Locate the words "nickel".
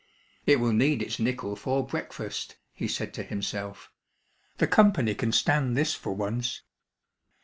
1.19-1.55